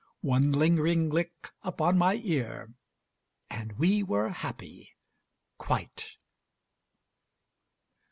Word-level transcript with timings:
One 0.21 0.51
lingering 0.51 1.11
lick 1.11 1.51
upon 1.61 1.95
my 1.95 2.15
ear 2.23 2.73
And 3.51 3.77
we 3.77 4.01
were 4.01 4.29
happy 4.29 4.95
quite. 5.59 6.13